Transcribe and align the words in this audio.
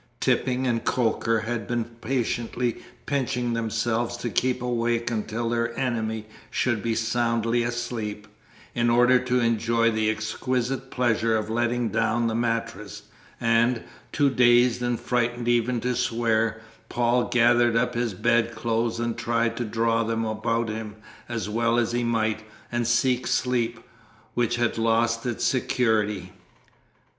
Tipping 0.19 0.65
and 0.65 0.83
Coker 0.83 1.41
had 1.41 1.67
been 1.67 1.83
patiently 1.85 2.77
pinching 3.05 3.53
themselves 3.53 4.17
to 4.17 4.31
keep 4.31 4.59
awake 4.59 5.11
until 5.11 5.49
their 5.49 5.77
enemy 5.77 6.25
should 6.49 6.81
be 6.81 6.95
soundly 6.95 7.61
asleep, 7.61 8.27
in 8.73 8.89
order 8.89 9.19
to 9.19 9.39
enjoy 9.39 9.91
the 9.91 10.09
exquisite 10.09 10.89
pleasure 10.89 11.37
of 11.37 11.51
letting 11.51 11.89
down 11.89 12.25
the 12.25 12.33
mattress; 12.33 13.03
and, 13.39 13.83
too 14.11 14.31
dazed 14.31 14.81
and 14.81 14.99
frightened 14.99 15.47
even 15.47 15.79
to 15.81 15.95
swear, 15.95 16.61
Paul 16.89 17.25
gathered 17.25 17.75
up 17.75 17.93
his 17.93 18.15
bedclothes 18.15 18.99
and 18.99 19.15
tried 19.15 19.55
to 19.57 19.63
draw 19.65 20.03
them 20.03 20.25
about 20.25 20.67
him 20.69 20.95
as 21.29 21.47
well 21.47 21.77
as 21.77 21.91
he 21.91 22.03
might, 22.03 22.41
and 22.71 22.87
seek 22.87 23.27
sleep, 23.27 23.79
which 24.33 24.55
had 24.55 24.79
lost 24.79 25.27
its 25.27 25.43
security. 25.43 26.31